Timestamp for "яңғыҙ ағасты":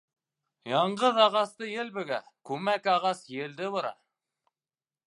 0.69-1.69